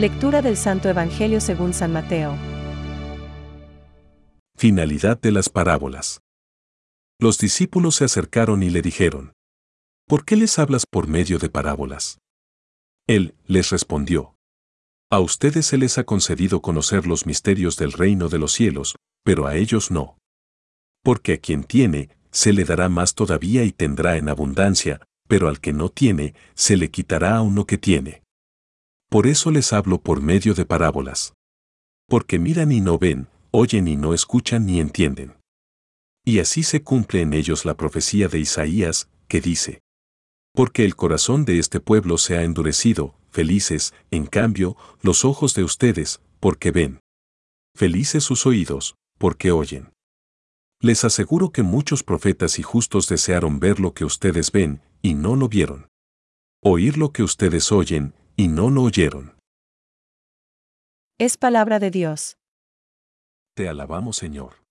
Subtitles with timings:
[0.00, 2.34] Lectura del Santo Evangelio según San Mateo.
[4.56, 6.22] Finalidad de las parábolas.
[7.20, 9.34] Los discípulos se acercaron y le dijeron,
[10.08, 12.16] ¿Por qué les hablas por medio de parábolas?
[13.06, 14.36] Él les respondió,
[15.10, 19.46] A ustedes se les ha concedido conocer los misterios del reino de los cielos, pero
[19.46, 20.16] a ellos no.
[21.04, 25.60] Porque a quien tiene, se le dará más todavía y tendrá en abundancia, pero al
[25.60, 28.22] que no tiene, se le quitará aún lo que tiene.
[29.10, 31.34] Por eso les hablo por medio de parábolas.
[32.08, 35.34] Porque miran y no ven, oyen y no escuchan ni entienden.
[36.24, 39.80] Y así se cumple en ellos la profecía de Isaías, que dice,
[40.54, 45.64] Porque el corazón de este pueblo se ha endurecido, felices, en cambio, los ojos de
[45.64, 47.00] ustedes, porque ven.
[47.74, 49.92] Felices sus oídos, porque oyen.
[50.80, 55.34] Les aseguro que muchos profetas y justos desearon ver lo que ustedes ven, y no
[55.34, 55.88] lo vieron.
[56.62, 59.36] Oír lo que ustedes oyen, y no lo oyeron.
[61.18, 62.38] Es palabra de Dios.
[63.54, 64.64] Te alabamos, Señor.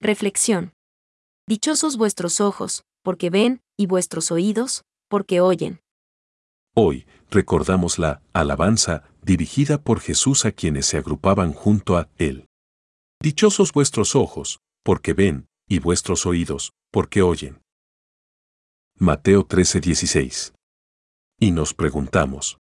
[0.00, 0.72] Reflexión.
[1.46, 5.78] Dichosos vuestros ojos, porque ven, y vuestros oídos, porque oyen.
[6.74, 12.48] Hoy, recordamos la alabanza dirigida por Jesús a quienes se agrupaban junto a Él.
[13.22, 17.62] Dichosos vuestros ojos, porque ven, y vuestros oídos, porque oyen.
[18.98, 20.52] Mateo 13:16.
[21.38, 22.58] Y nos preguntamos,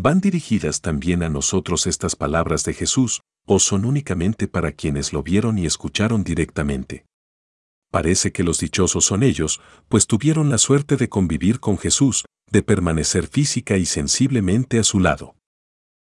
[0.00, 5.22] ¿van dirigidas también a nosotros estas palabras de Jesús, o son únicamente para quienes lo
[5.22, 7.04] vieron y escucharon directamente?
[7.90, 12.62] Parece que los dichosos son ellos, pues tuvieron la suerte de convivir con Jesús, de
[12.62, 15.34] permanecer física y sensiblemente a su lado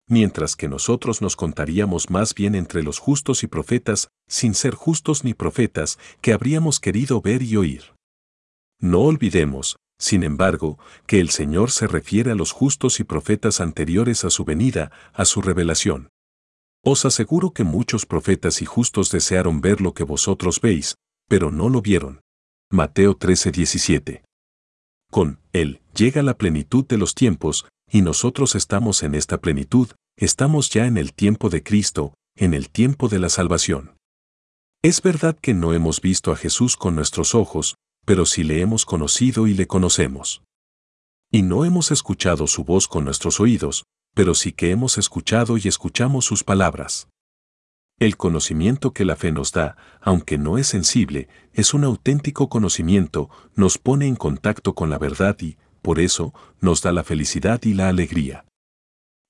[0.08, 5.24] mientras que nosotros nos contaríamos más bien entre los justos y profetas, sin ser justos
[5.24, 7.94] ni profetas, que habríamos querido ver y oír.
[8.80, 14.24] No olvidemos, sin embargo, que el Señor se refiere a los justos y profetas anteriores
[14.24, 16.08] a su venida, a su revelación.
[16.84, 20.96] Os aseguro que muchos profetas y justos desearon ver lo que vosotros veis,
[21.28, 22.20] pero no lo vieron.
[22.70, 24.22] Mateo 13:17.
[25.10, 30.70] Con Él llega la plenitud de los tiempos, y nosotros estamos en esta plenitud, estamos
[30.70, 33.96] ya en el tiempo de Cristo, en el tiempo de la salvación.
[34.82, 38.84] Es verdad que no hemos visto a Jesús con nuestros ojos, pero sí le hemos
[38.84, 40.42] conocido y le conocemos.
[41.30, 43.84] Y no hemos escuchado su voz con nuestros oídos,
[44.14, 47.08] pero sí que hemos escuchado y escuchamos sus palabras.
[47.98, 53.30] El conocimiento que la fe nos da, aunque no es sensible, es un auténtico conocimiento,
[53.54, 57.74] nos pone en contacto con la verdad y, por eso, nos da la felicidad y
[57.74, 58.46] la alegría.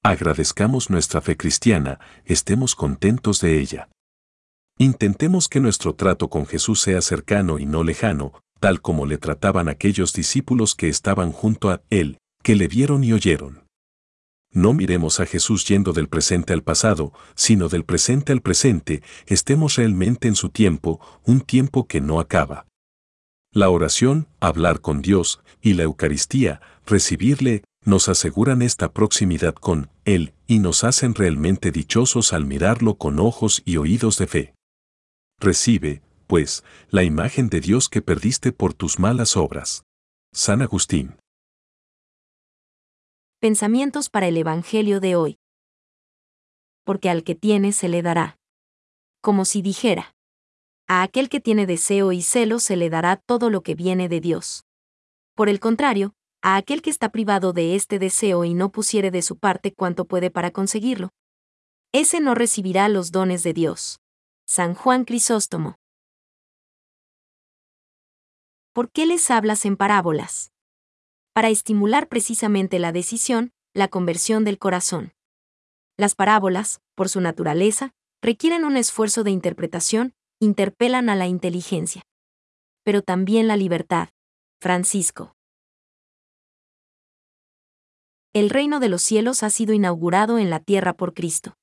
[0.02, 3.88] Agradezcamos nuestra fe cristiana, estemos contentos de ella.
[4.78, 8.32] Intentemos que nuestro trato con Jesús sea cercano y no lejano,
[8.64, 13.12] tal como le trataban aquellos discípulos que estaban junto a Él, que le vieron y
[13.12, 13.64] oyeron.
[14.52, 19.76] No miremos a Jesús yendo del presente al pasado, sino del presente al presente, estemos
[19.76, 22.66] realmente en su tiempo, un tiempo que no acaba.
[23.52, 30.32] La oración, hablar con Dios, y la Eucaristía, recibirle, nos aseguran esta proximidad con Él
[30.46, 34.54] y nos hacen realmente dichosos al mirarlo con ojos y oídos de fe.
[35.38, 39.84] Recibe, pues, la imagen de Dios que perdiste por tus malas obras.
[40.32, 41.16] San Agustín.
[43.40, 45.38] Pensamientos para el Evangelio de hoy.
[46.84, 48.38] Porque al que tiene se le dará.
[49.20, 50.14] Como si dijera.
[50.86, 54.20] A aquel que tiene deseo y celo se le dará todo lo que viene de
[54.20, 54.64] Dios.
[55.34, 59.22] Por el contrario, a aquel que está privado de este deseo y no pusiere de
[59.22, 61.10] su parte cuanto puede para conseguirlo,
[61.92, 64.00] ese no recibirá los dones de Dios.
[64.46, 65.76] San Juan Crisóstomo.
[68.74, 70.50] ¿Por qué les hablas en parábolas?
[71.32, 75.12] Para estimular precisamente la decisión, la conversión del corazón.
[75.96, 82.02] Las parábolas, por su naturaleza, requieren un esfuerzo de interpretación interpelan a la inteligencia.
[82.82, 84.08] Pero también la libertad.
[84.60, 85.36] Francisco.
[88.32, 91.54] El reino de los cielos ha sido inaugurado en la tierra por Cristo.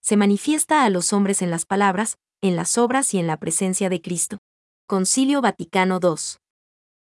[0.00, 3.88] Se manifiesta a los hombres en las palabras, en las obras y en la presencia
[3.88, 4.38] de Cristo.
[4.90, 6.38] Concilio Vaticano II.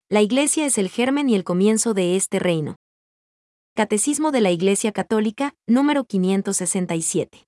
[0.07, 2.75] La Iglesia es el germen y el comienzo de este reino.
[3.75, 7.47] Catecismo de la Iglesia Católica, número 567.